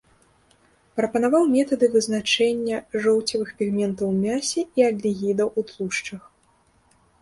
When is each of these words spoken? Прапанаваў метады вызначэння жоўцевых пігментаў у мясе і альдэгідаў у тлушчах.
Прапанаваў 0.99 1.43
метады 1.57 1.85
вызначэння 1.97 2.81
жоўцевых 3.05 3.55
пігментаў 3.63 4.11
у 4.13 4.17
мясе 4.27 4.61
і 4.77 4.91
альдэгідаў 4.91 5.47
у 5.59 5.71
тлушчах. 5.73 6.23